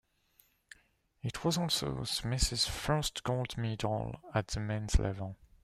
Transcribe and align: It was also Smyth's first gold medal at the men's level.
It 1.21 1.45
was 1.45 1.59
also 1.59 2.03
Smyth's 2.05 2.67
first 2.67 3.23
gold 3.23 3.55
medal 3.55 4.15
at 4.33 4.47
the 4.47 4.59
men's 4.59 4.97
level. 4.97 5.37